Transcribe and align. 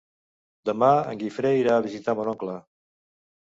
Demà 0.69 0.89
en 1.11 1.19
Guifré 1.25 1.53
irà 1.59 1.77
a 1.77 1.85
visitar 1.89 2.19
mon 2.23 2.35
oncle. 2.35 2.59